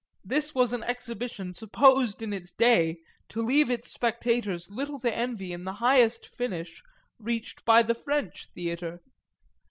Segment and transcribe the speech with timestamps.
[0.25, 5.53] This was an exhibition supposed in its day to leave its spectators little to envy
[5.53, 6.81] in the highest finish
[7.19, 9.01] reached by the French theatre.